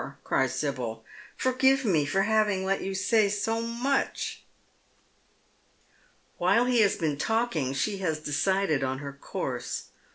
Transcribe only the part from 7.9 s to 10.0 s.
has decided on her course.